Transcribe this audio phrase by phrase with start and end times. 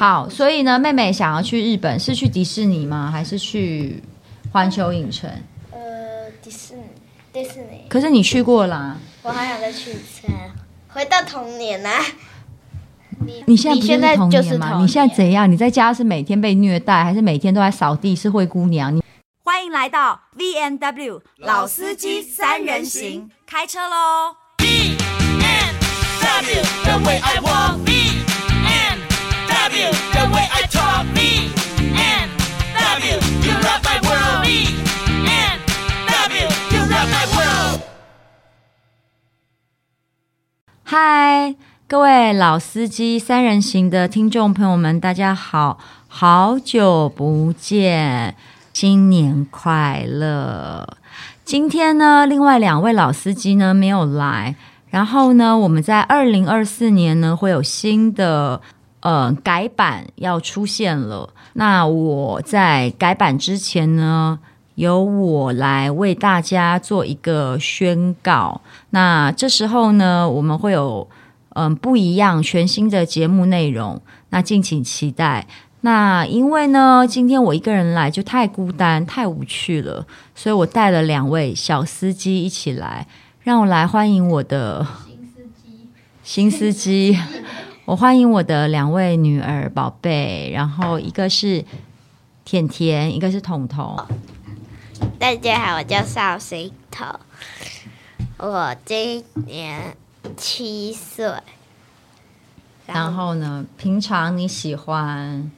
[0.00, 3.10] 哦，好，所以呢，妹妹想要去日本，是去迪士尼吗？
[3.12, 4.02] 还是去
[4.50, 5.30] 环球影城？
[5.70, 5.78] 呃，
[6.42, 6.82] 迪士尼，
[7.30, 7.84] 迪士尼。
[7.88, 8.96] 可是你去过啦。
[9.22, 10.26] 我还想再去一次，
[10.88, 12.02] 回到童年啊！
[13.18, 14.78] 你你现在不是童年吗？
[14.80, 15.52] 你现在怎样？
[15.52, 18.16] 你在家是每天被虐待，还是每天都在扫地？
[18.16, 18.96] 是灰姑娘？
[18.96, 19.02] 你
[19.44, 24.36] 欢迎来到 V N W 老司机三人行，开车喽！
[29.70, 31.54] W, the way I talk me.
[31.94, 32.28] And
[32.74, 34.42] W, you rock my world.
[34.42, 34.66] Me.
[35.30, 35.60] And
[36.10, 37.80] W, you rock my world.
[40.82, 41.54] 嗨
[41.86, 48.34] 各位老司机三人行的听众朋友们，大家好，好久不见，
[48.72, 50.96] 新年快乐！
[51.44, 54.56] 今天呢，另外两位老司机呢没有来，
[54.88, 58.60] 然后呢，我们在二零二四年呢会有新的
[59.00, 61.28] 呃改版要出现了。
[61.54, 64.38] 那我在改版之前呢，
[64.76, 68.60] 由我来为大家做一个宣告。
[68.90, 71.08] 那这时候呢，我们会有
[71.50, 75.46] 嗯不一样全新的节目内容，那敬请期待。
[75.82, 83.06] 那因为呢，今天我一个人来就太孤单、太无趣了，所以我带了两位小司机一起来，
[83.40, 85.88] 让我来欢迎我的新司机。
[86.22, 87.18] 新司机，
[87.90, 91.64] 我欢迎我的两位女儿宝贝，然后一个是
[92.44, 94.06] 甜甜，一个是彤彤。
[95.18, 97.08] 大家好，我叫邵心彤，
[98.36, 99.96] 我今年
[100.36, 101.32] 七岁。
[102.86, 105.50] 然后呢，平常你喜欢？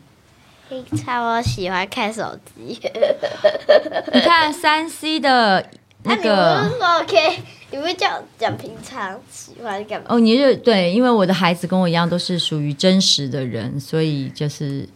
[0.70, 2.80] 平常我喜欢看手机。
[4.10, 5.68] 你看三 C 的
[6.04, 7.42] 那个，啊、你不是说 OK？
[7.72, 10.06] 你会叫讲平常喜欢干嘛？
[10.10, 14.88] 哦，你就对，因为我的孩子跟我一样，都是属于真实的人，所以就是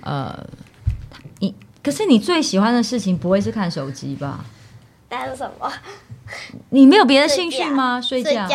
[0.00, 0.36] 呃。
[1.40, 4.44] 你可是你最喜欢的事情不会是看手机吧？
[5.10, 5.70] 那是什么？
[6.70, 8.00] 你没有别的兴趣吗？
[8.00, 8.48] 睡觉、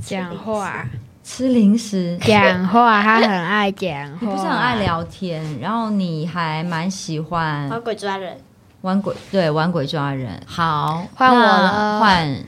[0.00, 0.88] 讲话、
[1.22, 4.18] 吃零食、讲话，他很爱讲话。
[4.20, 8.38] 你不是很爱聊天，然后你还蛮喜欢玩鬼抓人。
[8.82, 10.40] 玩鬼对，玩鬼抓人。
[10.46, 12.44] 好，换我了，换。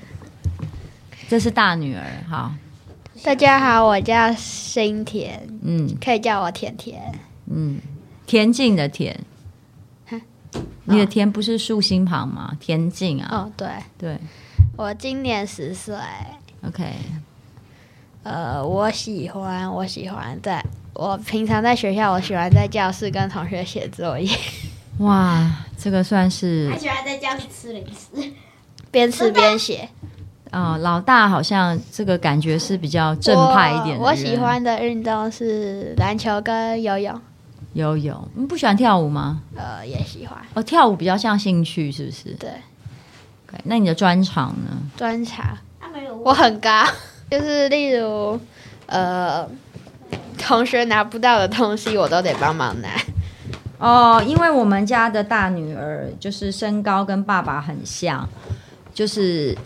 [1.35, 2.05] 这是大女儿。
[2.31, 2.55] 好，
[3.25, 7.13] 大家好，我叫新田，嗯，可以叫我甜甜，
[7.51, 7.81] 嗯，
[8.25, 9.19] 恬静的田。
[10.85, 12.57] 你的田不是竖心旁吗？
[12.61, 13.29] 田径啊。
[13.33, 13.69] 哦，对
[13.99, 14.17] 对。
[14.77, 15.97] 我今年十岁。
[16.63, 16.93] OK。
[18.23, 24.31] 呃，我喜欢，我喜欢在，我平常在学校，我喜欢在教室跟同学写作业。
[24.99, 26.71] 哇，这个算是。
[26.71, 28.33] 还喜欢在教室吃零食，
[28.93, 29.89] 边吃边写。
[30.55, 34.03] 哦，老大好像这个感觉是比较正派一点的。
[34.03, 37.21] 我，我喜欢的运动是篮球跟游泳。
[37.73, 39.43] 游泳，你不喜欢跳舞吗？
[39.57, 40.39] 呃，也喜欢。
[40.55, 42.31] 哦，跳舞比较像兴趣，是不是？
[42.35, 42.49] 对。
[42.51, 44.71] Okay, 那你的专长呢？
[44.97, 45.45] 专长，
[46.23, 46.85] 我很高，
[47.29, 48.39] 就是例如，
[48.87, 49.45] 呃，
[50.39, 52.89] 同学拿不到的东西，我都得帮忙拿。
[53.79, 58.29] 哦，因为我们家的大女儿就是身高跟爸爸很像，
[58.95, 59.57] 就是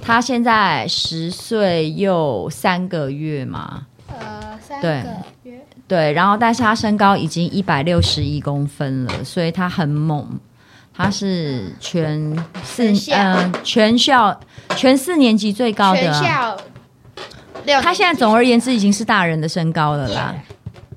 [0.00, 3.86] 她现在十岁又三个月嘛。
[4.08, 5.10] 呃，三个
[5.42, 5.64] 月。
[5.86, 10.38] 对，然后但是他身高已经一百六十一公分了，所以他很猛。
[10.92, 14.38] 他是全四嗯全校
[14.76, 16.12] 全四年级最高的。
[17.80, 20.34] 他现在总而言之已经是大人的身高了啦。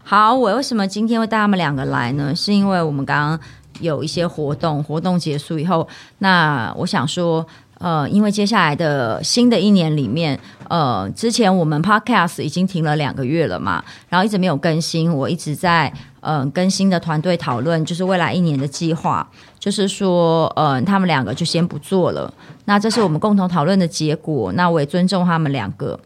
[0.04, 2.36] 好，我为什么今天会带他们两个来呢？
[2.36, 3.40] 是因为我们刚刚
[3.80, 5.88] 有一些活动，活动结束以后，
[6.18, 7.46] 那我想说。
[7.82, 10.40] 呃，因为接下来的新的一年里面，
[10.70, 22.32] 呃，之前我们 Podcast 已经停了两个月了嘛，然后一直没有更新，我一直在呃跟新的团队讨论，就是未来一年的计划，就是说，呃，他们两个就先不做了，
[22.66, 26.00] 那这是我们共同讨论的结果，那我也尊重他们两个。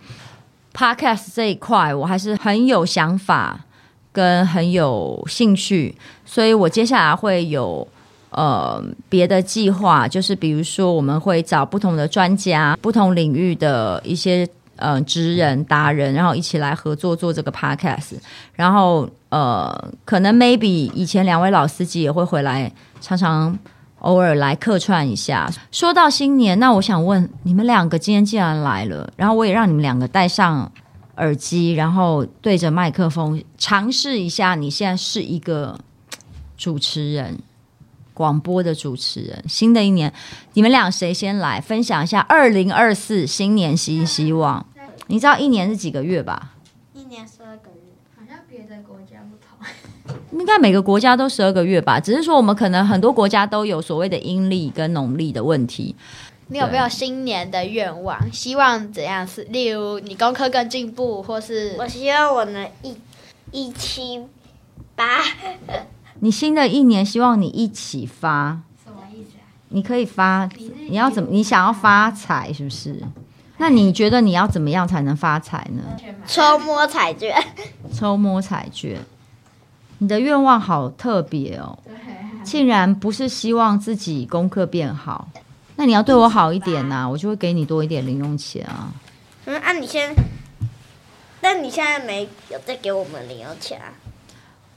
[0.74, 3.60] Podcast 这一块，我还是很有想法
[4.14, 5.96] 跟很有兴趣，
[6.26, 7.86] 所以我接下来会有。
[8.36, 14.46] 呃，别的计划就是，比如说我们会找不同的专家、不同领域的一些
[14.76, 18.16] 呃职人达人，然后一起来合作做这个 podcast。
[18.54, 23.58] 然后呃，可能 maybe 以前两位老司机也会回来，常常
[24.00, 25.50] 偶尔来客串一下。
[25.72, 30.70] 说到新年，那我想问你们两个今天既然来了，然后我也让你们两个戴上
[31.16, 35.80] 耳机，然后对着麦克风尝试一下，你现在是一个
[36.58, 37.40] 主持人。
[38.16, 40.12] 广播的主持人，新的一年，
[40.54, 42.22] 你们俩谁先来分享一下？
[42.22, 44.66] 二零二四新年新希望。
[45.08, 46.54] 你知道一年是几个月吧？
[46.94, 50.40] 一年十二个月，好像别的国家不同。
[50.40, 52.00] 应该每个国家都十二个月吧？
[52.00, 55.96] 只是说我们可能很多国家都有所谓的阴历跟农历的问题。
[56.48, 58.32] 你有没有新年的愿望？
[58.32, 59.28] 希望怎样？
[59.28, 62.96] 是例如你功课更进步，或是我希望我能一
[63.52, 64.24] 一七
[64.96, 65.22] 八。
[66.20, 69.46] 你新的一年希望你一起发，什么意思啊？
[69.70, 70.50] 你可以发，
[70.90, 71.30] 你要怎么？
[71.32, 73.02] 你想要发财是不是？
[73.58, 75.84] 那你觉得你要怎么样才能发财呢？
[76.28, 77.34] 抽摸彩券，
[77.94, 79.00] 抽摸彩券。
[80.00, 81.78] 你的愿望好特别哦，
[82.44, 85.30] 竟然不是希望自己功课变好。
[85.78, 88.92] 那你要对我好一点呐、啊，我就会给你多一点零用钱啊。
[89.46, 90.14] 嗯，啊，你先，
[91.42, 93.88] 那你现在没有再给我们零用钱啊？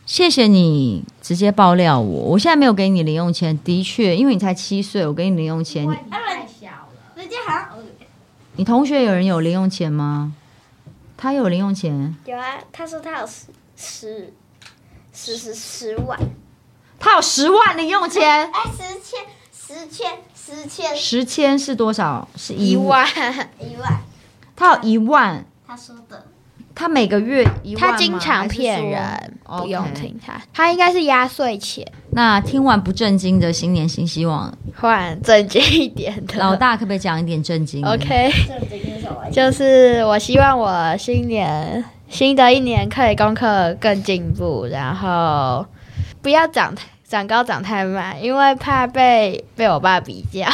[0.08, 3.56] 谢谢你直接爆料我，我现在没有给你零用钱。
[3.62, 5.86] 的确，因为你才七岁，我给你零用钱。
[5.86, 7.78] 太小了，人家好像
[8.56, 10.32] 你同学有人有零用钱吗？
[11.18, 12.16] 他有零用钱？
[12.24, 13.44] 有啊，他说他有十
[13.76, 14.32] 十
[15.12, 16.18] 十十十万，
[16.98, 18.50] 他有十万零用钱。
[18.50, 22.26] 哎，十千十千十千十千是多少？
[22.34, 23.06] 是一一万，
[23.60, 24.00] 一万，
[24.56, 25.44] 他有一万。
[25.66, 26.28] 他说的。
[26.78, 27.90] 他每个月一万吗？
[27.90, 29.02] 他经常骗人，
[29.44, 30.40] 不用听他。
[30.54, 31.84] 他应该是压岁钱。
[32.12, 36.38] 那听完不正经的新年新希望， 换正经一点的。
[36.38, 39.28] 老大可不可以讲一点正经？OK，正经是什么？
[39.32, 45.66] 就是我希望我新年新的一年可以功课更进步，然后
[46.22, 46.72] 不要长
[47.02, 50.46] 长高长太慢，因为怕被被我爸比较。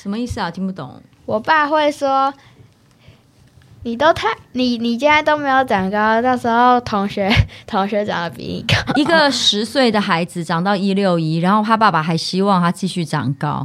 [0.00, 0.48] 什么意思啊？
[0.52, 1.02] 听不懂。
[1.24, 2.32] 我爸会说。
[3.86, 7.30] 你都太你你现在都没有长高，到时候同学
[7.68, 8.74] 同学长得比你高。
[9.00, 13.64] 一个十岁的孩子长到一六一，然后他爸爸还希望他继续长高。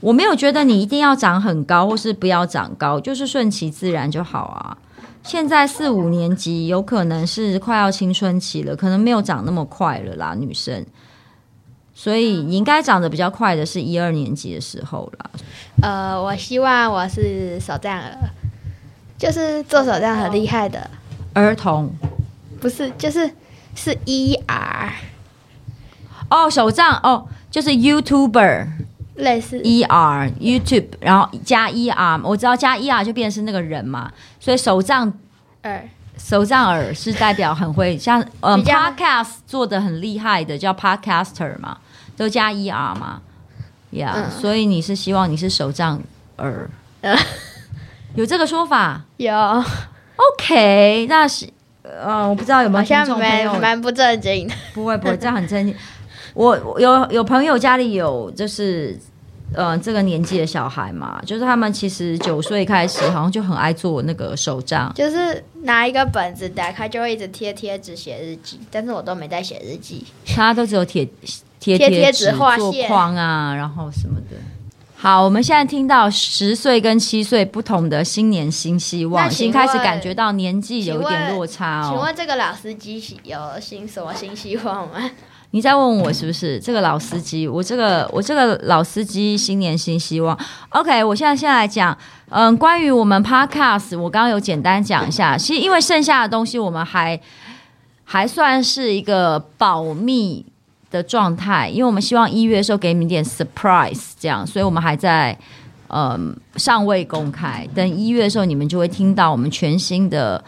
[0.00, 4.76] 我没有觉得你一定要长很高，或是不要长高，就是顺其自然就好啊。
[5.22, 10.84] 现在四五年级有可能是快要青春期了，可能没有长那么快了啦，女生。
[11.94, 15.30] 所以你应该长得比较快的是一二年级的时候啦。
[15.80, 18.18] 呃，我希望我是手杖儿。
[19.18, 20.90] 就是做手杖很厉害的。
[21.34, 21.90] 儿童，
[22.60, 23.30] 不是，就是
[23.74, 24.90] 是 ER
[26.30, 28.66] 哦，手杖哦，就是 YouTuber
[29.16, 29.60] 类似。
[29.60, 34.10] ER YouTube，然后加 ER，我知道加 ER 就变成是那个人嘛，
[34.40, 35.12] 所以手杖
[35.64, 35.88] 耳，
[36.18, 41.78] 手杖耳是代表很会 像嗯 Podcast 做的很厉害的叫 Podcaster 嘛，
[42.16, 43.20] 都加 ER 嘛，
[43.90, 46.00] 呀、yeah, 嗯，所以你是希望你是手杖
[46.38, 46.68] 耳。
[47.02, 47.16] 嗯
[48.16, 49.04] 有这个说法？
[49.18, 49.32] 有
[50.16, 51.46] ，OK，那是
[51.82, 55.74] 呃，我不知道有没有听众朋友蛮不正经的，不会不会，这样很正经。
[56.32, 58.98] 我有有朋友家里有就是
[59.54, 71.06] 呃这个年纪的小孩嘛，就是他们其实九岁开始好像就很爱做那个手账，就是拿一个本子打开就会一直贴贴纸写日记，但是我都没在写日记，他都只有贴
[71.60, 74.36] 贴贴纸画做框啊，然后什么的。
[75.06, 81.90] 好，我们现在听到十岁跟七岁不同的新年新希望，已经开始感觉到年纪有一点落差哦。
[81.92, 85.08] 请问这个老司机有新什么新希望吗？
[85.52, 87.46] 你在问我是不是这个老司机？
[87.46, 90.36] 我这个我这个老司机新年新希望。
[90.70, 91.96] OK，我现在先来讲，
[92.30, 95.38] 嗯，关于我们 Podcast，我刚刚有简单讲一下。
[95.38, 97.20] 其实因为剩下的东西我们还
[98.02, 100.44] 还算是一个保密
[100.90, 105.36] 的状态，因为我们希望一月的时候给你们点 surprise，这样，所以我们还在
[105.88, 107.68] 嗯尚未公开。
[107.74, 110.42] 等一月的时候，你们就会听到我们全新的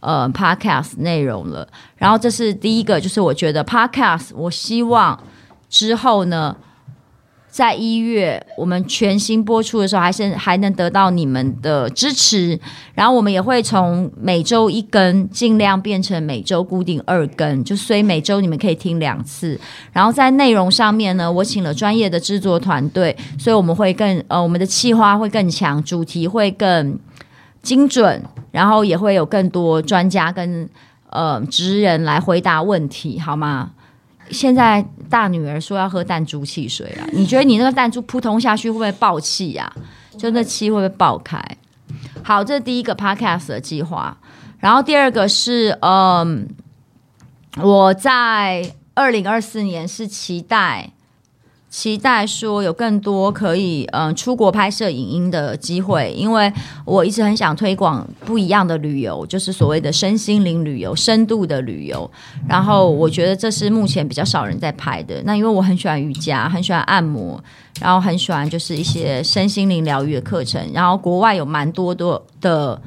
[0.00, 1.66] 呃 podcast 内容了。
[1.96, 5.18] 然后这是第一个，就是我觉得 podcast，我希望
[5.68, 6.56] 之后呢。
[7.54, 12.58] 在一月我们全新播出的时候，还是还能得到你们的支持。
[12.94, 19.56] 然后我们也会从每周一更，尽量变成每周固定二更，就所以每周你们可以听两次。
[19.92, 26.98] 然后在内容上面呢，我请了专业的制作团队，所以我们会更呃，我们的企划会更强，主题会更
[27.62, 28.20] 精准，
[28.50, 30.68] 然后也会有更多专家跟
[31.10, 33.70] 呃职人来回答问题，好吗？
[34.30, 39.72] 现在大女儿说要喝弹珠汽水啊， 你觉得你那个弹珠扑通下去会不会爆气呀？
[40.18, 41.40] 就那气会不会爆开？
[42.22, 44.16] 好，这是第一个 podcast 的计划。
[44.58, 46.48] 然后第二个是，嗯，
[47.60, 50.90] 我在二零二四年是期待。
[51.76, 56.50] 期待说有更多可以嗯出国拍摄影音的机会，因为
[56.84, 62.08] 我一直很想推广不一样的旅游，就是所谓的身心灵旅游、深度的旅游。
[62.48, 65.20] 然后我觉得这是目前比较少人在拍的。
[65.24, 67.42] 那因为我很喜欢瑜伽，很喜欢按摩，
[67.80, 70.64] 然后很喜欢就是一些身心灵疗愈的课程。
[70.72, 72.80] 然后国外有蛮多多的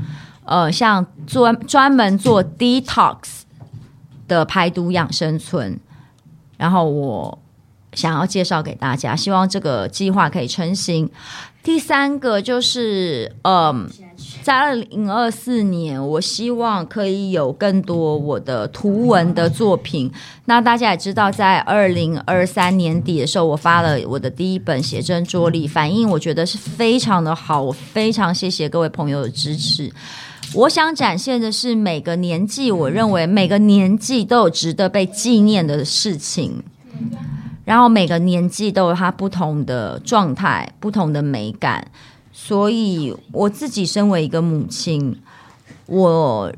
[0.46, 3.17] 呃，像专专门做 detox
[4.29, 5.77] 的排毒养生村，
[6.56, 7.38] 然后我。
[7.97, 11.09] 想要介绍给大家，希望这个计划可以成型。
[11.63, 13.89] 第三个就是，嗯，
[14.43, 20.11] 在二零二四年，我希望可以有更多我的图文的作品。
[20.45, 29.91] 那大家也知道，在二零二三年底的时候，我发了我的第一本写真桌历，反应我觉得是非常的好，我非常谢谢各位朋友的支持。
[30.53, 36.63] 我想展现的是每个年纪，我认为每个年纪都有值得被纪念的事情。
[37.67, 41.86] 然后每个年纪都有它不同的状态、不同的美感，
[42.31, 45.21] 所以我自己身为一个母亲，
[45.86, 46.50] 我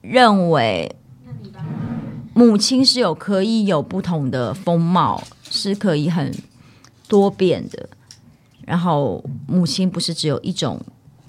[0.00, 0.94] 认为
[2.34, 6.32] 母亲是有可以有不同的风貌，是可以很
[7.08, 7.88] 多变的。
[8.64, 10.80] 然后母亲不是只有一种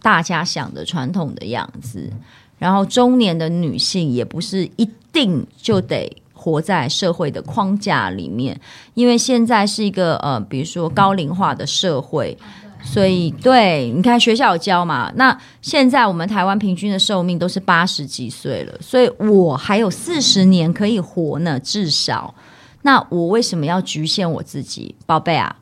[0.03, 2.13] 大家想的传统的样子，
[2.59, 6.21] 然后中年的女性也不是一定就得。
[6.43, 8.59] 活在社会的框架里面，
[8.95, 12.37] 因为现在是一个呃，比如说高龄化的社会，
[12.83, 15.09] 所以对，你看学校有教嘛。
[15.15, 22.35] 那现在我们台湾平均的寿命都是八十几岁了，所以我还有四十年可以活呢，至少。
[22.81, 25.55] 那我为什么要局限我自己，宝贝啊？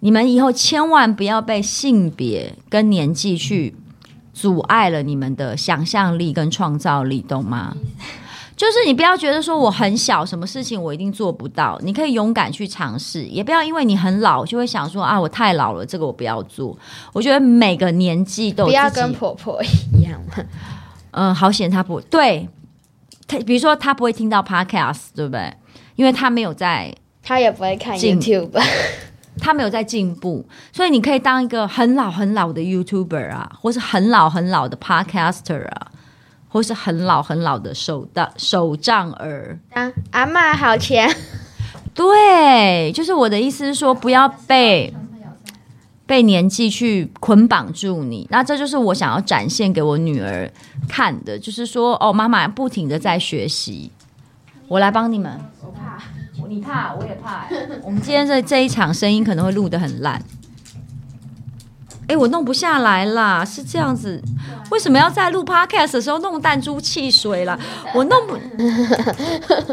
[0.00, 3.76] 你们以后千万不要被性别跟年纪去
[4.32, 7.76] 阻碍了你们的想象力跟创造力，懂吗？
[8.56, 11.76] 就是你不要觉得说我很小，什么事情我一定做不到。
[11.82, 16.76] 你可以勇敢去尝试，也不要因为你很老就会想说啊，我太老了，这个我不要做。
[17.12, 20.20] 我觉得每个年纪都，不要跟婆婆一样。
[21.10, 22.48] 嗯，好险他不对，
[23.26, 25.52] 他比如说他不会听到 podcast，对不对？
[25.96, 28.50] 因为他没有在，他也不会看 YouTube，
[29.38, 30.46] 他没有在进步。
[30.72, 35.90] 所以你可以当一个很老很老的 YouTuber 啊，或是很老很老的 Podcaster 啊。
[36.54, 41.12] 或是很老很老的手的手杖儿啊，阿妈好钱，
[41.92, 44.94] 对，就是我的意思是说，不要被
[46.06, 48.28] 被年纪去捆绑住你。
[48.30, 50.48] 那这就是我想要展现给我女儿
[50.88, 53.90] 看的，就是说，哦，妈妈不停的在学习，
[54.68, 55.36] 我来帮你们。
[55.60, 55.98] 我怕，
[56.46, 57.48] 你怕，我也怕。
[57.82, 60.22] 我们今天这这一场声音可能会录得很烂。
[62.06, 64.20] 哎，我弄不下来啦，是这样子。
[64.70, 67.58] 为什么要在录 podcast 的时候弄弹珠汽水啦？
[67.94, 68.36] 我弄不，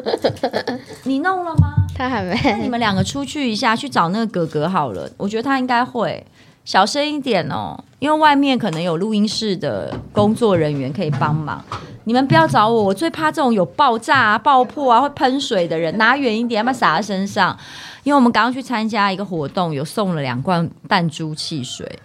[1.03, 1.73] 你弄了吗？
[1.95, 2.39] 他还没。
[2.43, 5.09] 那你们两个出去一下，去找那个哥哥好了。
[5.17, 6.25] 我觉得他应该会
[6.63, 11.63] 小声一点哦，因为外面可能有录音室的工作人员可以帮忙。
[12.05, 15.95] 你们不要找我，我最怕这种有爆炸啊、爆破啊、会喷水的人。
[15.97, 17.57] 拿远一点，要不要洒在身上？
[18.03, 21.99] 因为我们刚刚去参加一个活动，有送了两罐弹珠汽水。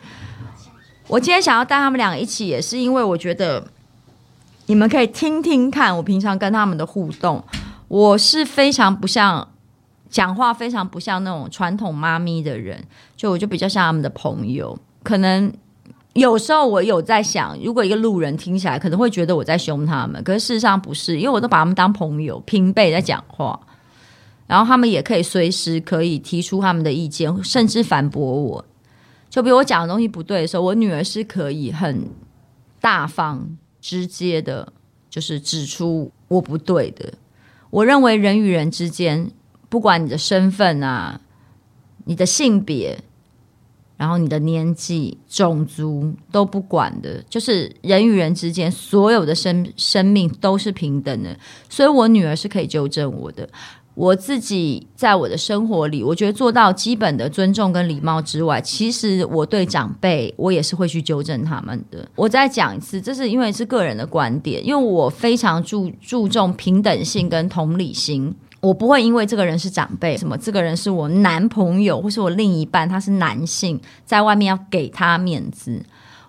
[1.08, 3.66] 我今天想要带他们两个一起，也是因为我觉得
[4.66, 7.42] 你们可以听听看我平常跟他们的互动。
[7.88, 9.48] 我是非常不像
[10.10, 12.84] 讲话，非常不像那种传统妈咪的人，
[13.16, 14.78] 就我就比较像他们的朋友。
[15.02, 15.52] 可能
[16.16, 23.60] 有时候我有在想，如果一个路人听起来可能会觉得我在凶他们，可是事实上不是，因为我都把他们当朋友，平辈在讲话。
[24.46, 28.64] 然后他们也可以随时可以提出他们的意见，甚至反驳我。
[29.28, 32.08] 就比如我讲的东西不对的时候，我女儿是可以很
[32.80, 34.72] 大方、直接的，
[35.10, 37.12] 就是指出我不对的。
[37.68, 39.30] 我认为人与人之间，
[39.68, 41.20] 不管你的身份啊、
[42.04, 43.00] 你的性别，
[43.96, 51.36] 然后你的年纪、种族都不管的，就是人与人之间所有的生生命都是平等的。
[51.68, 53.48] 所以我女儿是可以纠正我的。
[53.94, 62.06] 我自己在我的生活里，我觉得做到基本的尊重跟礼貌之外，其实我对长辈，我也是会去纠正他们的。
[62.14, 68.34] 我再讲一次，这是因为是个人的观点，因为我非常注注重平等性跟同理心，
[68.66, 75.80] 我不会因为这个人是长辈，什么这个人是我男朋友或是我另一半，他是男性，在外面要给他面子。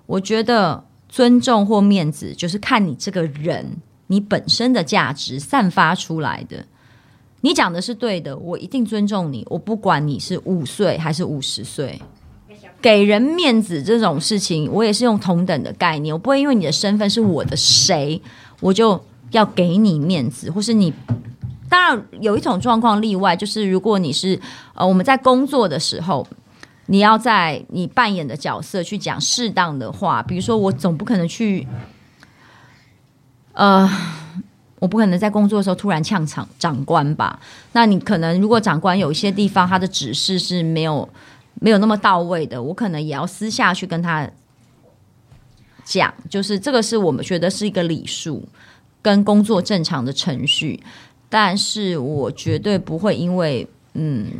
[0.05, 3.65] 我觉得尊重或面子，就是看你这个人，
[4.05, 6.63] 你本身的价值散发出来的。
[7.41, 9.43] 你讲的是对的，我一定尊重你。
[9.49, 11.99] 我不管你是五岁还是五十岁，
[12.79, 18.21] 给人面子这种事情，我也是用同等的概念，我不会因为你的身份是我的谁，
[18.59, 20.93] 我就要给你面子，或是你。
[21.69, 24.39] 当然有一种状况例外，就是如果你是
[24.73, 26.25] 呃我们在工作的时候，
[26.87, 31.67] 你要在你扮演的角色去讲适当的话，比如说我总不可能去，
[33.51, 33.89] 呃，
[34.79, 37.39] 我不可能在工作的时候突然呛长长官吧？
[37.73, 41.07] 那你可能如果长官有一些地方他的指示是没有
[41.55, 44.29] 没有那么到位的，我可能也要私下去跟他
[45.83, 48.47] 讲，就是这个是我们觉得是一个礼数
[49.01, 50.81] 跟工作正常的程序。
[51.29, 54.31] 但是我绝对不会因为嗯，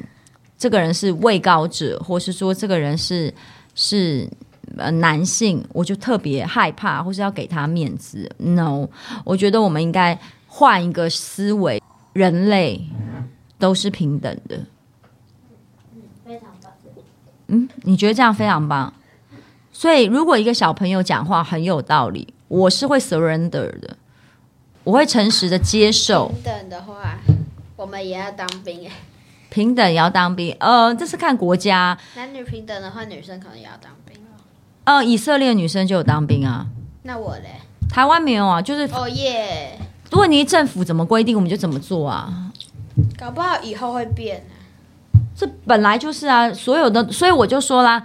[0.57, 3.33] 这个人是位高者，或是说这个人是
[3.75, 4.29] 是
[4.77, 8.29] 呃男性，我就特别害怕，或是要给他面子。
[8.37, 8.87] No，
[9.25, 11.81] 我觉得我们应该换一个思维，
[12.13, 12.81] 人类
[13.59, 14.59] 都是平等的。
[16.25, 16.71] 非常棒。
[17.47, 18.93] 嗯，你觉得这样非常棒？
[19.71, 23.95] 所以如果一个小朋友讲话很有道理，我是会 surrender 的。
[24.87, 26.29] 我会诚实的接受。
[26.29, 27.19] 平等的话，
[27.75, 28.91] 我们也要当兵哎。
[29.49, 31.97] 平等也要当兵，呃，这是看国家。
[32.15, 34.39] 男女平等的话，女生可能也要当兵哦。
[34.85, 36.67] 呃，以色列女生就有当兵啊。
[37.03, 37.59] 那我嘞？
[37.89, 39.77] 台湾没有啊，就是哦耶。
[40.09, 42.49] 如果你政府怎么规定，我们就怎么做啊。
[43.19, 45.19] 搞不好以后会变呢。
[45.35, 48.01] 这本来就是啊，所有的，所以我就说啦，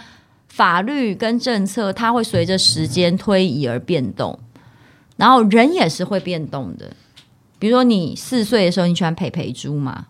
[0.48, 4.36] 法律跟政策它会随着时间推移而变动。
[5.16, 6.90] 然后人也是会变动的，
[7.58, 10.06] 比如说你四岁的时候你喜欢培培猪嘛？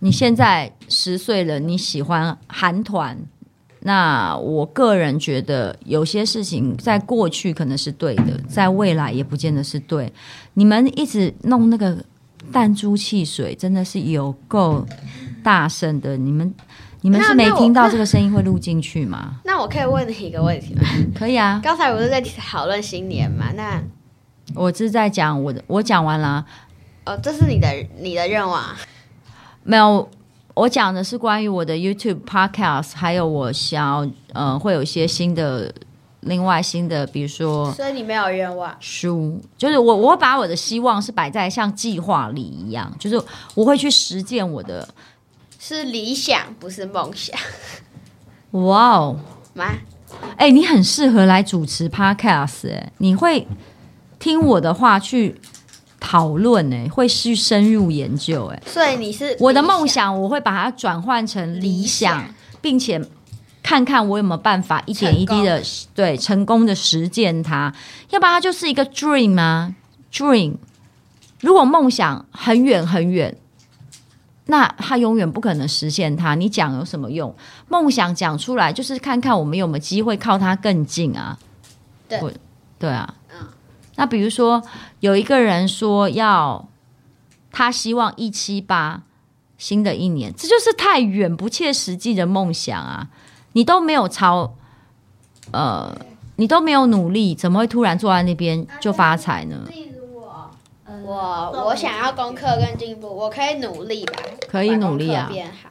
[0.00, 3.18] 你现在十岁了，你喜欢韩团。
[3.82, 10.12] 那我个人觉得有些事情在过去可能是对的，在未来也不见得是对。
[10.52, 11.96] 你们一直弄那个
[12.52, 14.86] 弹珠汽水，真的是有够
[15.42, 16.14] 大声的。
[16.16, 16.54] 你们
[17.00, 19.40] 你们是没听到这个声音会录进去吗？
[19.44, 20.82] 那我可以问你一个问题吗？
[21.14, 21.58] 可以啊。
[21.62, 23.50] 刚才不是在讨论新年嘛？
[23.54, 23.82] 那
[24.54, 26.44] 我是在讲我的，我讲完了。
[27.06, 28.62] 哦，这是你的你的愿望？
[29.62, 30.08] 没有，
[30.54, 35.72] 我讲的是关于我的 YouTube Podcast，还有我想要呃会有一些新的，
[36.20, 37.72] 另外新的，比如说。
[37.72, 38.76] 所以你没有愿望？
[38.80, 43.20] 书就是我，我把我的希望是摆在像计划里一样，就是
[43.54, 44.86] 我会去实践我的，
[45.58, 47.38] 是理想，不是梦想。
[48.50, 49.18] 哇哦
[49.54, 49.66] 妈，
[50.36, 53.46] 哎、欸，你很适合来主持 Podcast，哎，你会。
[54.20, 55.40] 听我的话去
[55.98, 63.02] 讨论，哎，会去深入研究，哎，所以你是我的梦想，我会把它转换成理想，并且
[63.62, 67.74] 看看我有没有办法一点一滴的成对成功的实践它，
[68.10, 69.74] 要不然它就是一个 dream 啊
[70.12, 70.54] ，dream。
[71.40, 73.34] 如果梦想很远很远，
[74.46, 76.34] 那它永远不可能实现它。
[76.34, 77.34] 你讲有什么用？
[77.68, 81.38] 梦想讲出来就是看看我们有没有机会靠它更近啊。
[82.08, 82.20] 对，
[82.78, 83.14] 对啊。
[84.00, 84.62] 那比如说，
[85.00, 86.66] 有一个人说要，
[87.52, 89.02] 他希望一七八
[89.58, 93.08] 新的一年，这就是太远不切实际的梦想啊！
[93.52, 94.54] 你都没有朝，
[95.50, 95.94] 呃，
[96.36, 99.66] 你都没有努力，怎么会突然坐在那边就发财呢？
[99.68, 100.50] 例如我，
[101.04, 104.22] 我我想要功课更进步，我可以努力吧？
[104.48, 105.68] 可以努力啊，变好。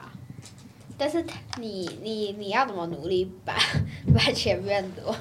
[0.99, 1.25] 但是
[1.57, 3.55] 你你你要怎么努力把
[4.13, 5.15] 把钱变多？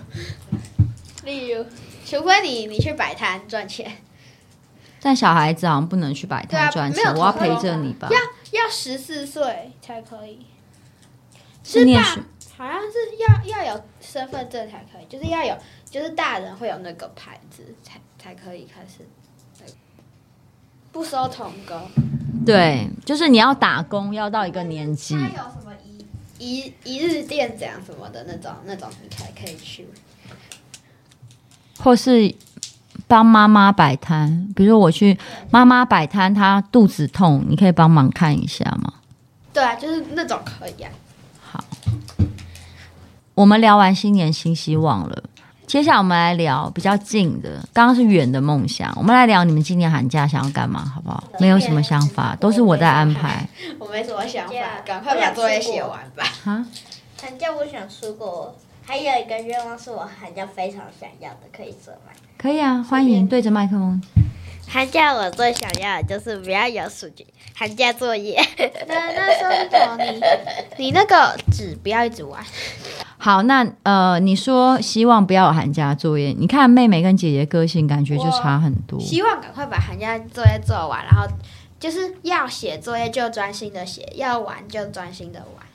[1.24, 1.64] 例如。
[2.08, 3.98] 除非你你去摆摊赚钱，
[5.02, 8.08] 但小孩子好像不能去摆摊赚钱，我要陪着你吧。
[8.10, 10.46] 要要十四岁才可以，
[11.62, 12.20] 是念书，
[12.56, 15.54] 好像是要要有身份证才可以，就是要有，
[15.90, 19.06] 就是大人会有那个牌子才才可以开始。
[20.90, 21.78] 不收童工，
[22.46, 25.14] 对，就是你要打工，要到一个年纪。
[25.14, 26.02] 他有什么一
[26.38, 29.86] 一一日店长什么的那种那种，你才可以去。
[31.78, 32.34] 或是
[33.06, 35.16] 帮妈妈摆摊，比如说我去
[35.50, 38.92] 妈妈摆摊，她肚子痛，你可以帮忙看一下吗？
[39.52, 40.90] 对啊，就是那种可以啊。
[41.40, 41.64] 好，
[43.34, 45.22] 我们聊完新年新希望了，
[45.66, 51.24] 接下来我们来聊比较近的，刚刚是远的梦想，我们来聊你们今年寒假想要干嘛，好不好？
[51.40, 53.48] 没有什么想法，都是我在安排。
[53.78, 56.24] 我没什么想法，赶快把作业写完吧。
[56.44, 56.66] 啊？
[57.20, 58.54] 寒假我想出国。
[58.88, 62.10] 还有一个愿望是我寒假非常想要的，可以说吗？
[62.38, 64.00] 可以啊，欢迎对着麦克风。
[64.66, 68.40] 寒假我最想要的就是不要有数据，寒假作业。
[68.86, 70.02] 那那说什么？
[70.02, 72.42] 你你那个纸不要一直玩。
[73.18, 78.98] 好，那呃，你说希望不要有寒假作业，你看妹妹跟姐姐个性感觉就差很多。
[78.98, 81.26] 希望赶快把寒假作业做完，然后
[81.78, 85.67] 就是要写作业就专心的写，要玩就专心的玩。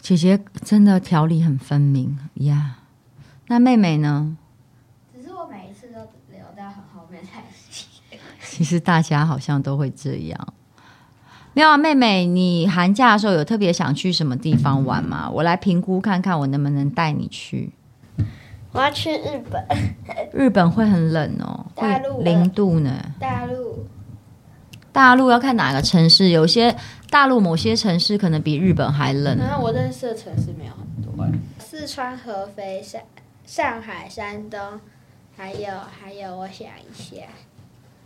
[0.00, 2.76] 姐姐真的条理很分明呀。
[2.76, 2.80] Yeah.
[3.48, 4.36] 那妹妹呢？
[5.14, 6.00] 只是我每一次都
[6.32, 7.86] 留到很后面才洗。
[8.42, 10.54] 其实大家好像都会这样。
[11.52, 15.28] 没有啊，妹妹，你寒假的时候有特别想去什么地方玩吗？
[15.30, 17.72] 我来评估看看，我能不能带你去。
[18.72, 19.66] 我要去日本。
[20.32, 23.12] 日本会很冷哦，大陆会零度呢。
[23.18, 23.86] 大陆。
[24.92, 26.76] 大陆要看哪个城市，有些
[27.10, 29.36] 大陆某些城市可能比日本还冷。
[29.36, 31.26] 然后我认识的城市没有很多，
[31.58, 33.00] 四川、合肥、上
[33.44, 34.58] 上海、山东，
[35.36, 35.68] 还有
[36.00, 37.22] 还有，我想一下，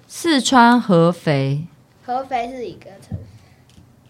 [0.09, 1.67] 四川、合肥。
[2.07, 3.25] 合肥是一个城市。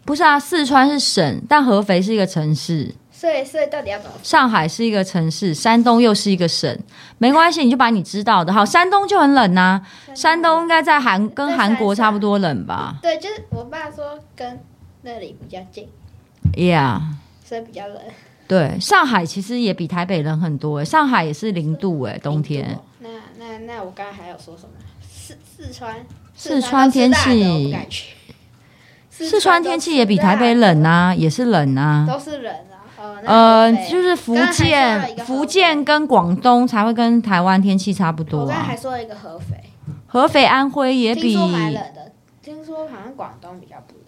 [0.05, 2.95] 不是啊，四川是省，但合肥是一个城市。
[3.11, 4.17] 所以，所以到底要怎么？
[4.23, 6.79] 上海是一个城市，山东又是一个省，
[7.17, 8.53] 没关系，你就把你知道的。
[8.53, 12.97] 好，山东就很冷呐、啊，山东应该在韩跟韩国差不多冷吧？
[13.01, 14.61] 对，就是我爸说跟
[15.05, 15.87] 那里比较近
[16.55, 16.99] ，Yeah，
[17.45, 17.99] 所以比较冷。
[18.49, 22.79] 对，上海其实也比台北冷很多，上海也是零度哎，冬天。
[23.01, 24.71] 那那那我刚才还有说什么？
[25.03, 25.97] 四四川，
[26.35, 27.77] 四川天气，
[29.11, 32.61] 四川天气也比台北冷啊，也是冷啊，都是冷啊。
[33.27, 38.45] 呃，就是福建，福建跟广东才会跟台湾天气差不多啊。
[38.45, 39.57] 我刚才还说了一个合肥，
[40.07, 41.33] 合肥、安徽也比。
[41.35, 42.13] 听说蛮冷的，
[42.43, 44.04] 听说好像广东比较不冷。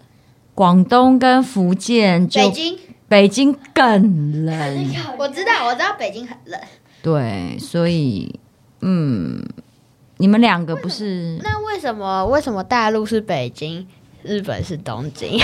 [0.57, 4.87] 广东跟福建就，北京，北京更冷。
[5.19, 6.59] 我知道，我知道北京很冷。
[7.03, 8.39] 对，所以，
[8.81, 9.39] 嗯，
[10.17, 11.39] 你们两个不是？
[11.43, 12.25] 那为什么？
[12.25, 13.85] 为什么大陆是北京，
[14.23, 15.39] 日本是东京？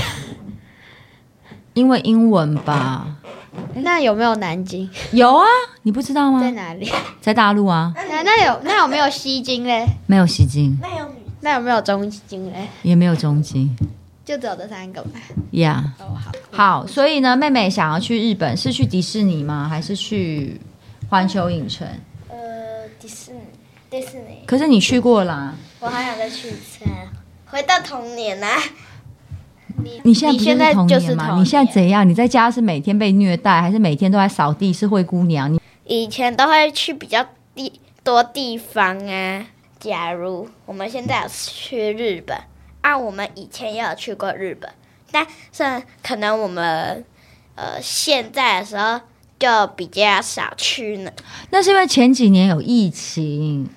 [1.75, 3.17] 因为英文吧。
[3.85, 4.89] 那有没有南京？
[5.11, 5.45] 有啊，
[5.83, 6.41] 你不知道吗？
[6.41, 6.91] 在哪里？
[7.21, 7.93] 在大陆啊。
[7.95, 9.85] 那那有那有没有西京嘞？
[10.07, 10.75] 没有西京。
[10.81, 11.05] 那有
[11.41, 12.67] 那有没有中京嘞？
[12.81, 13.77] 也没有中京。
[14.25, 15.11] 就只有这三个嘛。
[15.51, 15.93] 呀。
[15.99, 16.31] 哦好。
[16.51, 19.67] 好，所以呢，妹妹想要去日本，是去迪士尼吗？
[19.69, 20.59] 还是去
[21.09, 21.87] 环球影城？
[22.29, 23.39] 呃，迪士尼，
[23.89, 24.43] 迪士尼。
[24.45, 25.55] 可是你去过啦。
[25.79, 26.85] 我还想再去一次，
[27.45, 28.59] 回到童年啊。
[29.83, 31.35] 你你现在不是童年吗？
[31.39, 32.07] 你现在，怎样？
[32.07, 34.71] 你在家是每天被虐待，还是每天都在扫地？
[34.71, 35.51] 是灰姑娘？
[35.51, 39.45] 你以前都会去比较地多地方啊。
[39.79, 42.37] 假如我们现在有去日本，
[42.83, 44.69] 啊，我们以前也有去过日本，
[45.11, 47.03] 但是可能我们
[47.55, 49.01] 呃现在的时候
[49.39, 51.11] 就比较少去呢。
[51.49, 53.67] 那是因为前几年有疫情。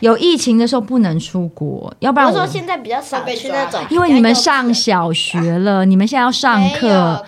[0.00, 7.24] 有疫情的时候不能出国，要不然我，我说现在比较少去那种，因为你们上小学了，你们现在要上课，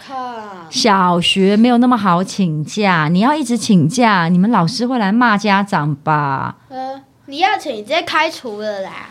[0.71, 6.57] 小学没有那么好请假，你要一直请假，你们老师会来骂家长吧？
[6.69, 9.09] 呃，你要请，你直接开除了啦，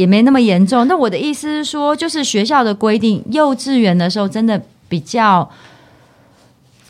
[0.00, 0.86] 也没那么严重。
[0.88, 5.50] 那我的意思是说，就是学校的规定，幼稚园的时候真的比较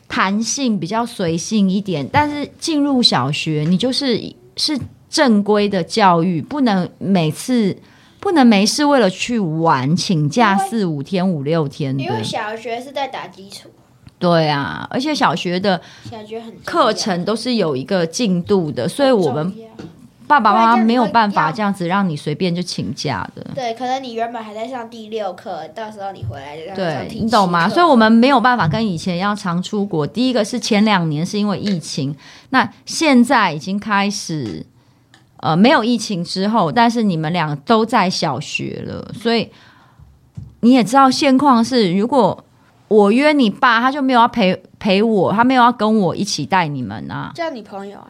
[0.09, 4.79] 弹性，比较随性一点，但是进入小学，你就是是。
[5.11, 7.77] 正规的教育不能每次
[8.21, 13.69] 不能没事为了去玩请假四五天五六天的，因为小学是在打基础。
[14.21, 15.81] 对啊，而且小学的
[16.65, 19.53] 课程都是有一个进度的，所以我们
[20.31, 23.45] 爸爸妈妈没有办法这样子让你随便就请假的。
[23.55, 27.69] 对，可能你原本还在上第六课，到时候你回来就对，你懂吗？
[27.69, 30.07] 所以我们没有办法跟以前一样常出国。
[30.07, 32.17] 第一个是前两年是因为疫情，
[32.51, 34.65] 那现在已经开始。
[35.43, 39.51] 呃，没有疫情之后，但是你们俩都在小学了，所以
[40.61, 42.45] 你也知道现况是，如果
[42.89, 47.33] 我约你爸，他就没有要陪陪我，他没有要跟我一起带你们啊。
[47.35, 48.09] 叫你朋友啊？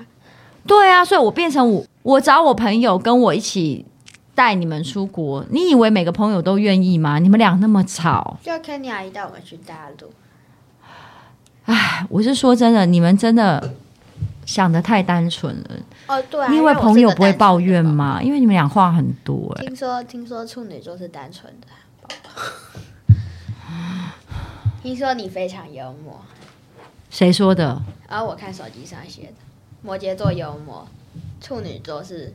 [0.66, 3.84] 对啊，所以我变成我，我找我朋友跟我一起
[4.34, 5.44] 带你们出国。
[5.50, 7.18] 你以为每个朋友都愿意吗？
[7.18, 10.12] 你们俩那么吵，叫 Kenny 阿姨带我们去大陆。
[11.64, 13.74] 哎，我是说真的，你们真的。
[14.46, 15.70] 想的太单纯了
[16.08, 18.20] 哦，对啊，因为朋友不会抱怨吗？
[18.20, 19.64] 因为，你们俩话很多哎。
[19.64, 21.68] 听说听说处女座是单纯的
[22.02, 22.30] 宝宝，
[24.82, 26.20] 听说你非常幽默，
[27.10, 27.80] 谁说的？
[28.08, 29.34] 然后我看手机上写的，
[29.82, 30.86] 摩羯座幽默，
[31.40, 32.34] 处女座是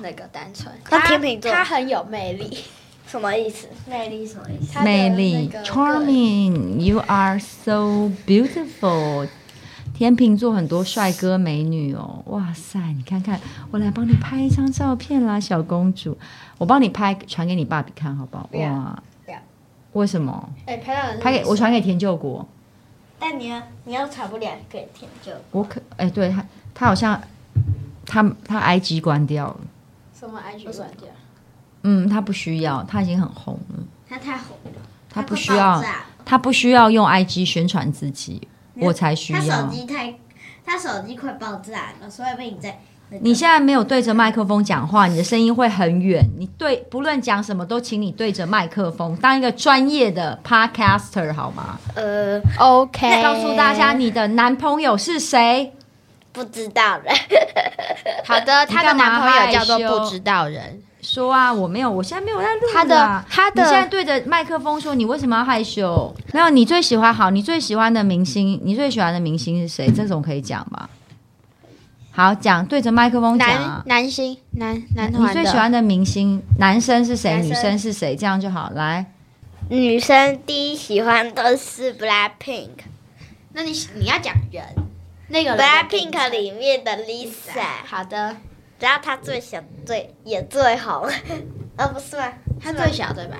[0.00, 2.58] 那个单纯，他天秤座他很有魅力，
[3.06, 3.68] 什么意思？
[3.86, 4.80] 魅力什么意思？
[4.80, 9.28] 魅力，charming，you are so beautiful。
[9.94, 12.80] 天秤座很多帅哥美女哦，哇塞！
[12.94, 16.18] 你看看，我来帮你拍一张照片啦，小公主，
[16.58, 18.50] 我帮你拍，传给你爸比看好不好？
[18.54, 19.00] 哇，
[19.92, 20.50] 为什么？
[20.66, 22.44] 哎、欸，拍到拍给我传给田救国。
[23.20, 25.60] 但你要你要传不了给田救国。
[25.60, 27.20] 我可哎、欸，对他，他好像
[28.04, 29.56] 他他 IG 关掉了。
[30.18, 31.08] 什么 IG 关掉？
[31.82, 33.84] 嗯，他不需要，他已经很红了。
[34.08, 35.82] 他太红了，他不需要，
[36.24, 38.48] 他不需要用 IG 宣传自己。
[38.76, 39.38] 我才需要。
[39.38, 40.14] 他手机太，
[40.66, 42.80] 他手机快爆炸了，所以被你在。
[43.20, 46.26] 你现在没有对着麦克风讲话，你的声音会很远。
[46.36, 51.78] 你对不论讲什么都请你对着麦克风，当一个专业的 podcaster 好吗？
[51.94, 53.22] 呃，OK。
[53.22, 55.72] 告诉大家你的男朋友是谁？
[56.34, 57.14] 不知道人。
[58.26, 60.82] 好的，他的男朋友叫做不知道人。
[61.00, 62.72] 说啊，我没有，我现在没有在录、啊。
[62.72, 66.14] 他的，他的，你现在对着麦克风说，你为什么要害羞？
[66.32, 69.90] 没有，你最喜欢好，你最喜欢的明星，你最喜欢的明星是谁？
[69.94, 70.88] 这种可以讲吗？
[72.10, 73.82] 好，讲对着麦克风讲、啊。
[73.86, 75.30] 男男星，男男团。
[75.30, 77.40] 你最喜欢的明星，男生是谁？
[77.42, 78.16] 女生是谁？
[78.16, 78.70] 这样就好。
[78.74, 79.04] 来，
[79.68, 82.70] 女生第一喜欢的是 Blackpink。
[83.52, 84.64] 那你你要讲人，
[85.28, 87.84] 那个 Blackpink 里面的 Lisa。
[87.86, 88.36] 好的。
[88.76, 91.06] 只要她最小最也最好，
[91.76, 92.32] 呃 不是吗？
[92.60, 93.36] 她最小对吧？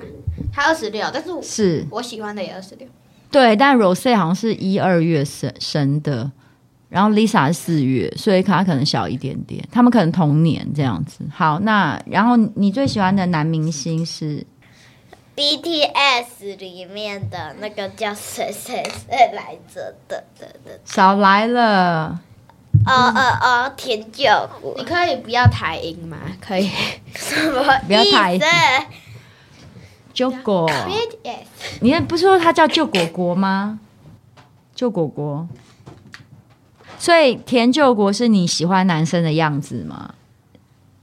[0.53, 2.87] 她二十六，但是我是我喜欢的也二十六。
[3.31, 6.31] 对，但 Rose 好像是一二月生生的，
[6.89, 9.63] 然后 Lisa 是四月，所以她可能小一点点。
[9.73, 11.25] 他们可能同年这样子。
[11.35, 14.47] 好，那然后你最喜欢的男明星是
[15.37, 22.21] BTS 里面的那个叫谁谁谁来着的的的，少来了。
[22.87, 24.25] 哦哦哦，田救
[24.61, 26.19] 国，你可以不要台音吗？
[26.41, 26.71] 可以，
[27.15, 28.41] 什么不要台音？
[30.13, 30.71] 救国，
[31.81, 33.81] 你看不是说他叫救果果吗？
[34.75, 35.49] 救果果，
[36.99, 40.15] 所以田救国是你喜欢男生的样子吗？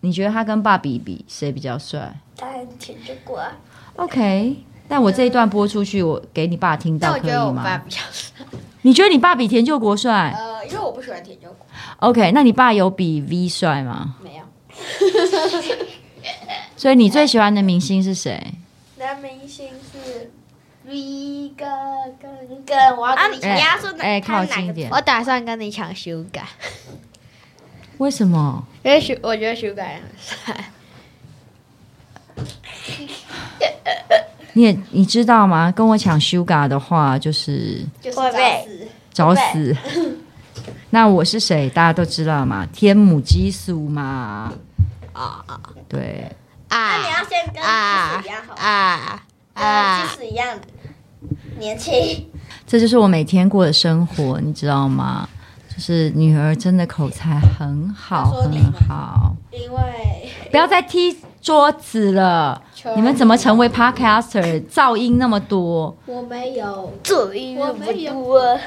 [0.02, 2.16] 你觉得他跟爸比比谁比较帅？
[2.38, 3.52] 当然田救国啊。
[3.96, 4.56] OK，
[4.88, 7.64] 但我这一段播出去，我给你爸听到可以吗？
[7.64, 8.46] 爸比较帅。
[8.84, 10.34] 你觉得你爸比田救国帅？
[10.36, 11.58] 呃，因为我不喜欢田救国。
[12.00, 14.16] OK，那你爸有比 V 帅吗？
[14.24, 14.44] 没有。
[16.76, 18.56] 所以你最喜欢的明星是谁？
[18.98, 20.32] 男明星是
[20.86, 21.66] V 哥
[22.20, 23.56] 跟跟我要跟你抢。
[23.56, 24.90] 你要说哎，靠近一点。
[24.92, 26.42] 我打算跟你抢 Suga。
[27.98, 28.64] 为什么？
[28.84, 30.66] 因为 Suga 我觉得 Suga 也很帅。
[34.54, 35.72] 你也你知道吗？
[35.72, 39.78] 跟我抢 Suga 的话，就是就是找死，找死。
[40.92, 41.70] 那我是谁？
[41.70, 42.66] 大家都知道嘛？
[42.74, 44.52] 天母激素嘛。
[45.14, 46.30] 啊啊，对。
[46.68, 50.60] 啊，那你要先跟激素一样好啊啊，激素一样
[51.60, 52.28] 年轻。
[52.66, 55.28] 这就是我每天过的生活，你知道吗？
[55.74, 59.36] 就是女儿真的口才很好，很好。
[59.52, 62.62] 因为不要再踢桌子了。
[62.96, 64.64] 你们怎么成为 Podcaster？
[64.68, 65.96] 噪音那么多。
[66.06, 68.60] 我没有噪音那么多。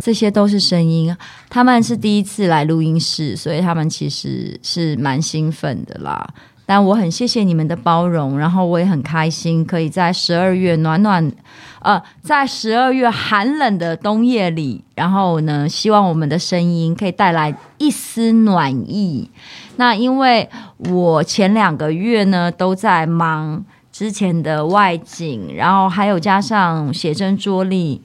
[0.00, 1.14] 这些都是声音，
[1.50, 6.24] 他们是第一次来录音室，所以他们其实是蛮兴奋的啦。
[6.64, 11.32] 但我很谢谢你们的包容，然后我也很开心，可以在十二月暖暖，
[11.80, 19.28] 呃，在十二月寒冷的冬夜里，然后呢，希望我们的声音可以带来一丝暖意。
[19.78, 20.48] 那因为
[20.90, 28.02] 我前两个月呢都在忙之前的外景，然后还有加上写真桌历。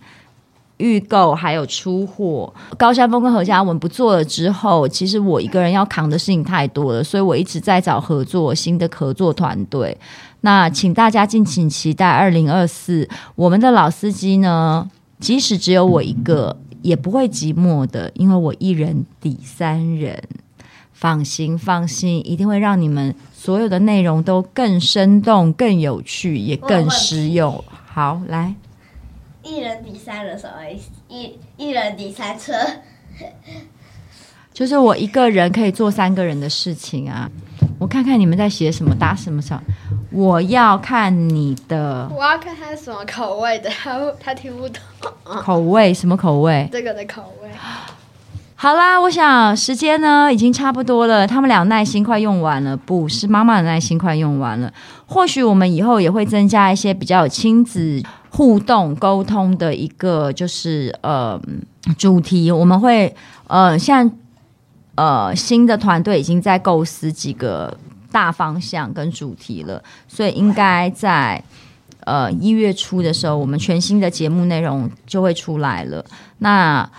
[0.78, 9.96] 预购还有出货，高山峰跟何嘉文不做了之后，其实我一个人要扛的事情太多了，所以我一直在找合作新的合作团队。
[10.42, 20.22] 那请大家敬请期待二零二四，我们的老司机呢，即使只有我一个，也不会寂寞的，因为我一人抵三人。
[21.04, 27.62] 放心，放心，一定会让你们所有的内容都更生动、更有趣，也更实用。
[27.86, 28.56] 好，来。
[29.44, 30.90] 一人抵三人，什么意思？
[31.10, 32.54] 一一人抵三车，
[34.54, 37.30] 就是我一个人可以做三个人的事情啊！
[37.78, 39.62] 我看看你们在写什么，打什么场？
[40.10, 44.82] 我要看你的，我要看他是什么口味的，他他听不懂。
[45.26, 45.94] 口味？
[45.94, 46.70] 什么口味？
[46.72, 47.50] 这个的口味。
[48.64, 54.72] 好啦，我想时间呢已经差不多了，他们俩耐心快用完了，不是妈妈的耐心快用完了。
[55.06, 61.38] 或许我们以后也会增加一些比较有亲子互动沟通的一个就是呃
[61.98, 63.14] 主题，我们会
[63.48, 64.16] 呃现在
[64.96, 67.78] 呃新的团队已经在构思几个
[68.14, 71.44] 大方向跟主题了，所以应该在
[72.06, 76.06] 呃一月初的时候，我们全新的节目内容就会出来了。
[76.38, 76.90] 那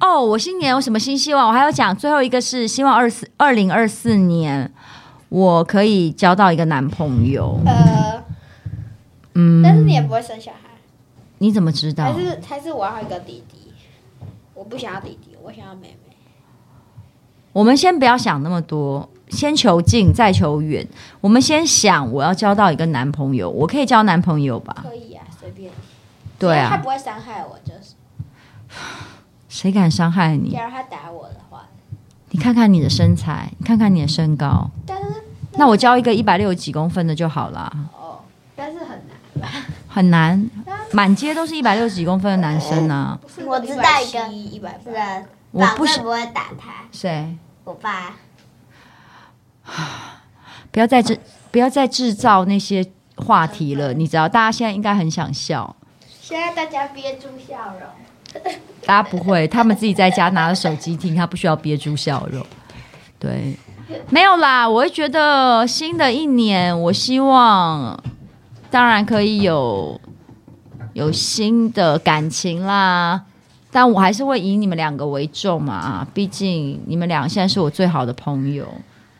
[0.00, 1.48] 哦，我新年有什么新希望？
[1.48, 4.70] 我还要讲最后一个是希望二四二零二四年
[5.28, 7.60] 我可以交到一个男朋友。
[7.66, 8.22] 呃，
[9.34, 10.58] 嗯，但是你也不会生小孩。
[11.38, 12.04] 你怎么知道？
[12.04, 13.72] 还是还是我要一个弟弟？
[14.54, 16.16] 我不想要弟弟，我想要妹妹。
[17.52, 20.86] 我们先不要想那么多，先求近再求远。
[21.20, 24.76] 我们先想，我要交到一个男朋友，我可以交男朋友吧？
[24.82, 25.72] 可以啊，随便。
[26.38, 27.94] 对啊，他不会伤害我，就是。
[29.60, 30.52] 谁敢伤害你？
[30.52, 31.66] 假如他打我的话，
[32.30, 35.06] 你看看你的身材，你看看你的身高，但是
[35.54, 37.68] 那我教一个一百六十几公分的就好了。
[37.92, 38.20] 哦，
[38.54, 39.02] 但是很
[39.34, 39.48] 难吧？
[39.88, 40.48] 很难，
[40.92, 43.18] 满街都是一百六十几公分的男生啊！
[43.44, 46.84] 我知道一个一百八，人，我不是保证不会打他。
[46.92, 47.36] 谁？
[47.64, 48.14] 我爸，
[50.70, 51.18] 不要再制，
[51.50, 53.92] 不要再制造那些话题了。
[53.92, 55.74] 你知道，大家现在应该很想笑，
[56.20, 57.82] 现在大家憋住笑容。
[58.84, 62.44] 大家不会，他们自己在家拿着手机听，他不需要憋住笑容。
[63.18, 63.54] 对，
[64.08, 64.66] 没有啦。
[64.66, 68.02] 我会觉得新的一年，我希望
[68.70, 70.00] 当然可以有
[70.94, 73.22] 有新的感情啦，
[73.70, 76.06] 但我还是会以你们两个为重嘛。
[76.14, 78.66] 毕竟你们俩现在是我最好的朋友，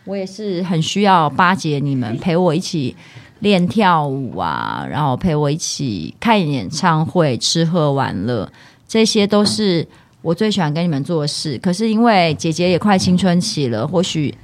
[0.05, 2.97] 我也是很需要巴结你们，陪我一起
[3.41, 8.51] 练跳舞啊，然后陪我一起看演唱会、吃喝玩乐。
[8.89, 9.87] 这些都是
[10.23, 11.57] 我最喜欢跟你们做的事。
[11.59, 14.35] 可是因为姐姐也快青春期了，或许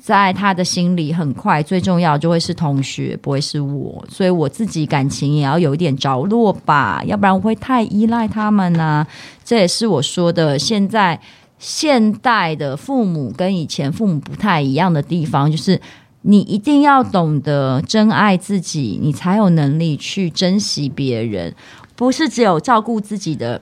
[0.00, 4.04] 在她的心里，很快最重要就会是同学，不会是我。
[4.10, 9.06] 所以我自己感情也要有一点着落吧，要不然我会太依赖他们呢、
[9.44, 11.18] 这也是我说的，现在
[11.58, 15.80] 现代的父母跟以前父母不太一样的地方，就是
[16.22, 21.54] 你一定要懂得珍爱自己，你才有能力去珍惜别人，
[21.96, 23.60] 不是只有照顾自己的。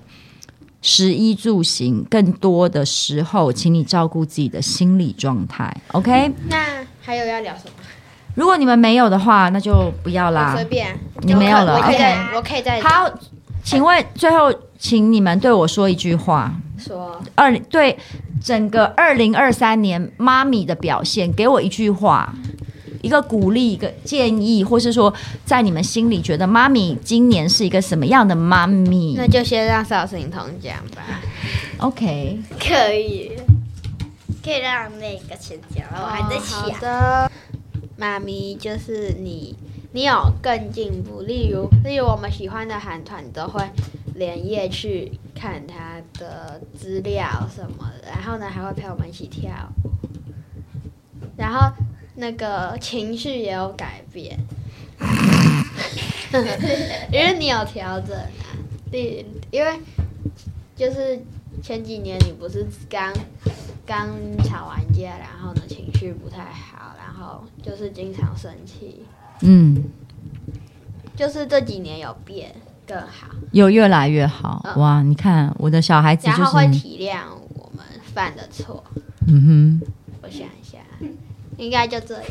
[0.82, 5.74] 食衣住行，更多的时候，请你照顾自己的心理状态。
[5.92, 6.32] OK？
[6.48, 7.70] 那还有要聊什么？
[8.34, 10.54] 如果你们没有的话，那就不要啦。
[10.56, 11.78] 随便，你没有了。
[11.78, 13.08] OK，我可以再好。
[13.62, 16.52] 请问最后，请你们对我说一句话。
[16.78, 17.96] 说二对
[18.42, 22.34] 整个二零二三年妈咪的表现，给我一句话。
[23.02, 25.12] 一个鼓励，一个建议，或是说，
[25.44, 29.14] 在你们心里觉得妈咪今年是一个什么样的妈咪？
[29.16, 31.02] 那就先让邵心彤讲吧。
[31.78, 33.32] OK，可以，
[34.42, 37.30] 可以让那个先讲，我还在想。
[37.96, 39.56] 妈咪就是你，
[39.92, 41.22] 你有更进步。
[41.22, 43.64] 例如，例如我们喜欢的韩团都会
[44.14, 49.50] 连夜去看他的资料什么的，然后呢，还会陪我们一起跳
[49.82, 49.90] 舞，
[51.36, 51.68] 然后。
[52.14, 54.38] 那个情绪也有改变，
[57.10, 58.28] 因为你有调整啊。
[58.90, 59.80] 第，因为
[60.76, 61.18] 就是
[61.62, 63.10] 前几年你不是刚
[63.86, 64.08] 刚
[64.44, 69.02] 吵完架，然后呢情绪不太好，然后就是经常生气。
[69.40, 69.84] 嗯，
[71.16, 72.54] 就是这几年有变
[72.86, 74.60] 更好，有越来越好。
[74.64, 77.20] 嗯、哇，你看我的小孩子就是然后会体谅
[77.54, 78.84] 我们犯的错。
[79.26, 79.82] 嗯哼，
[80.22, 80.46] 我想。
[81.62, 82.26] 应该就这样，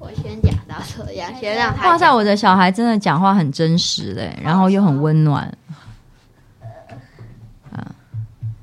[0.00, 1.88] 我先讲到这样，先让他。
[1.90, 5.56] 哇塞，我的小孩真的讲话很真实嘞，然后又很温暖。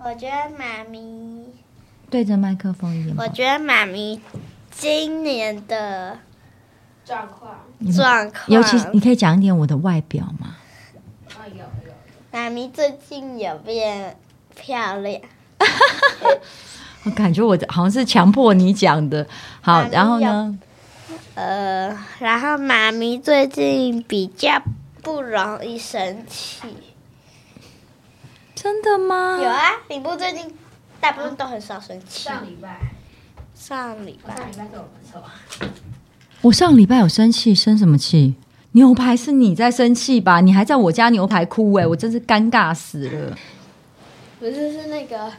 [0.03, 1.45] 我觉得妈咪
[2.09, 3.15] 对着麦克风一点。
[3.17, 4.19] 我觉得妈咪
[4.69, 6.17] 今年的
[7.05, 7.55] 状况
[7.95, 10.57] 状况，尤其你可以讲一点我的外表吗？
[11.29, 11.93] 哦，有有。
[12.31, 14.17] 妈咪最近有变
[14.53, 15.21] 漂亮。
[17.03, 19.25] 我 感觉我好像是强迫你讲的，
[19.61, 20.59] 好，然后呢？
[21.33, 24.61] 呃，然后妈咪最近比较
[25.01, 26.67] 不容易生气。
[28.53, 29.39] 真的吗？
[29.41, 30.53] 有啊，你不最近
[30.99, 32.25] 大部分都很少生气。
[32.25, 32.77] 上礼拜，
[33.55, 35.23] 上礼拜，上礼拜对我不错。
[36.41, 38.35] 我上礼拜有生气，生什么气？
[38.73, 40.41] 牛排是你在生气吧？
[40.41, 43.37] 你还在我家牛排哭哎、欸，我真是尴尬死了。
[44.39, 45.31] 不是，是那个。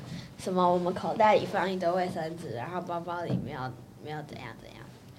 [0.43, 0.73] 什么？
[0.73, 3.61] 我们口袋里放一堆卫生纸，然后包包里没有
[4.05, 4.79] 没有怎样怎样。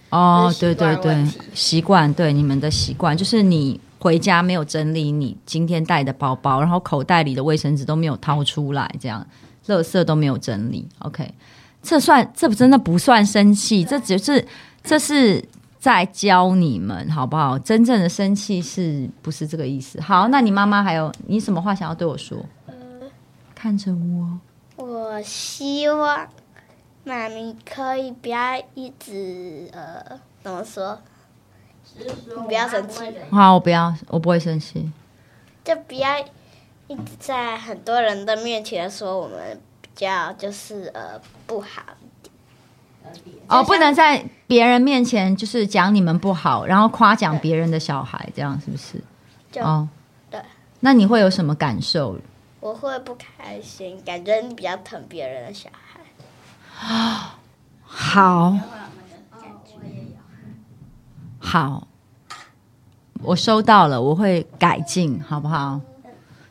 [0.10, 9.26] 哦，对对对，习惯，对你们的习惯，就是你回家没有整理你今天带的包包，然后口袋里的卫生纸都没有掏出来，这样，
[9.68, 10.86] 垃圾都没有整理。
[11.00, 11.34] OK，
[11.82, 14.46] 这算这不真的不算生气，这只是
[14.84, 15.44] 这是
[15.80, 17.58] 在教你们好不好？
[17.58, 20.02] 真正的生气是不是这个意思？
[20.02, 22.38] 好，那你妈妈还有你什么话想要对我说？
[22.68, 22.74] 呃，
[23.56, 24.38] 看着我。
[24.86, 26.28] 我希望
[27.06, 31.00] 妈咪可以不要一直呃，怎么说？
[31.96, 32.04] 你
[32.46, 33.00] 不要生气。
[33.32, 34.92] 好，我不要，我不会生气。
[35.64, 36.20] 就不要
[36.88, 41.18] 一直在很多人的面前说我们比较就是呃
[41.48, 41.82] 不好。
[43.48, 49.02] 哦，不能在别人面前就是讲你们不好，然后夸奖别人的小孩，这样是不是？
[49.62, 49.88] 哦，
[50.30, 50.42] 对。
[50.82, 52.18] 那你会有什么感受？
[52.64, 56.00] 我会不开心，感觉你比较疼别人的小孩。
[56.96, 57.38] 啊，
[57.84, 58.58] 好，
[61.40, 61.86] 好，
[63.22, 65.82] 我收到了，我会改进，好不好？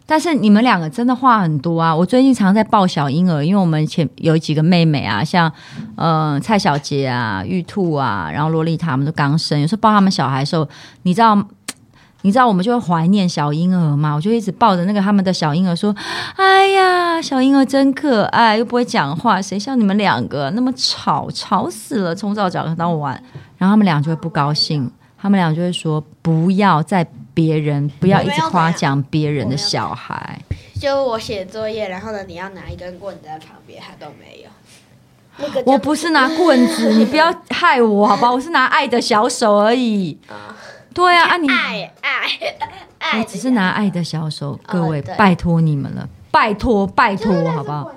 [0.04, 1.96] 但是你们两个真的话很多啊！
[1.96, 5.50] 我最近常在抱小婴儿，因为我们前有几个妹妹啊，像
[5.96, 10.68] 呃蔡小杰啊、玉兔啊，然后洛丽塔他们都刚生，有时候抱他们小孩的时候，
[11.04, 11.42] 你知道，
[12.22, 15.94] 你知道我们就会怀念小婴儿嘛，我就一直抱着那个他们的小婴儿说
[16.36, 23.22] ：“哎呀，小婴儿真可爱，又不会讲话，谁像你们两个那么吵，吵死了，从早讲到晚。”
[23.58, 30.38] 然后他们俩就会不高兴，他们俩就会说：“不要在。”别人不要一直夸奖别人的小孩。
[30.78, 34.50] 就我写作业，然后呢，你要拿一根棍子在旁边，他都没有。
[35.38, 38.30] 那个我不是拿棍子，你不要害我好吧？
[38.30, 40.18] 我是拿爱的小手而已。
[40.94, 42.10] 对啊，啊你爱爱
[42.98, 47.90] 爱，我只是拿爱的小手，各位拜托你们了，拜托拜托好不好？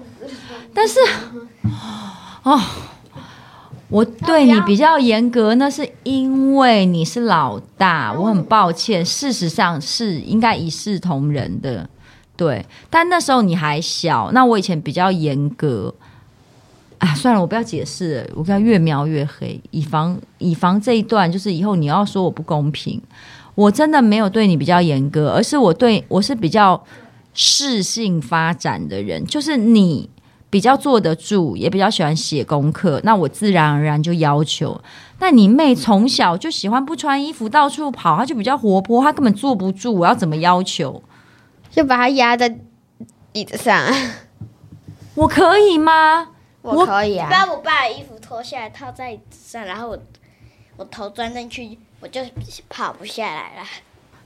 [0.74, 1.00] 但是
[2.44, 2.60] 哦。
[3.88, 9.06] 我对你比较严格，那是因为你是老大，我很抱歉。
[9.06, 11.88] 事实上是应该一视同仁的，
[12.36, 12.66] 对。
[12.90, 15.94] 但那时候你还小，那我以前比较严格。
[17.06, 23.02] 啊，算了，我不要解释了，我不要越描越黑，以防以防这一段就是以后你要说我不公平。
[23.54, 26.84] 我真的没有对你比较严格，而是我对我是比较
[27.34, 30.10] 适性发展的人，就是你。
[30.48, 34.80] 比较坐得住，也比较喜欢写功课，那我自然而然就要求。
[35.20, 41.04] 那你妹从小就喜欢不穿衣服到处跑，她就比较活泼，她根本坐不住，我要怎么要求？
[41.70, 42.58] 就把她压在
[43.34, 43.84] 椅子上，
[45.16, 46.30] 我可以吗？
[46.74, 47.30] 我可以啊！
[47.30, 50.00] 把我爸的衣服脱下来套在椅子上，然后我
[50.78, 52.22] 我头钻进去，我就
[52.68, 53.64] 跑不下来了。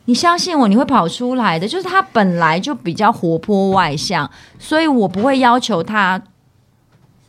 [0.05, 1.67] 你相信我，你会跑出来的。
[1.67, 6.19] 就是他本来就比较活泼外向，所以我不会要求他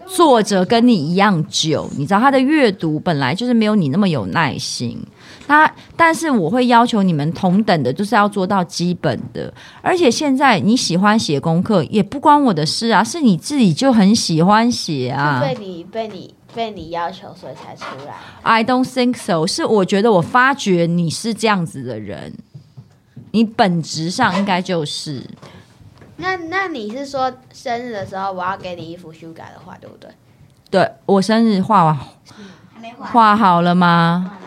[0.06, 1.90] 坐着跟你一样久。
[1.98, 4.98] 你知道他的阅读本来就是没有你那么有耐心。
[5.50, 9.52] 他，但是我会要求你们同等的，就是要做到基本的。
[9.82, 15.40] 而且现在你喜欢写功课，也不关我的事啊，是你自己就很喜欢写啊。
[15.42, 18.14] 被你被你被你要求，所以才出来。
[18.42, 19.44] I don't think so。
[19.44, 22.32] 是我觉得我发觉你是这样子的人。
[23.32, 25.24] 你本质上应该就是，
[26.16, 30.10] 那那你是说生日的时候我要给你一幅修改的画，对不对？
[30.70, 31.98] 对，我生日画完，
[32.98, 34.38] 画好了吗？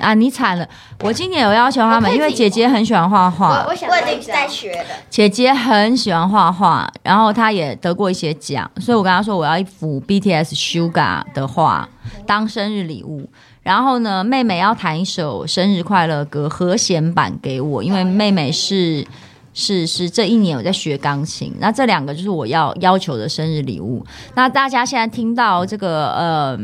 [0.00, 0.66] 啊，你惨了！
[1.02, 4.86] 我今年有要求他们，因为姐姐很喜欢画画，我我已经在学的。
[5.08, 11.88] 姐姐很喜欢画画，然后她也得过一些奖，所以我跟她说我要一幅 BTS Suga 的画
[12.26, 13.28] 当生日礼物。
[13.62, 19.06] 然后呢，妹妹要弹一首生日快乐歌和弦版给我，因为妹妹是
[19.52, 24.04] 是是这一年我在学钢琴，那这两个就是我要要求的生日礼物。
[24.34, 26.58] 那大家现在听到这个呃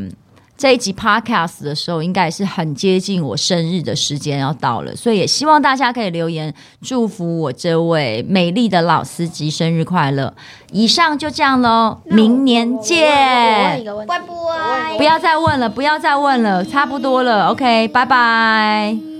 [0.57, 10.33] 这一集 podcast 的时候，应该也是很接近我生日的时间要到了，所以也希望大家可以留言祝福我这位美丽的老司机生日快乐。
[10.71, 14.97] 以上就这样喽，明年见，拜拜。
[14.97, 19.16] 不要再问了，不要再问了，差不多了，OK，拜拜。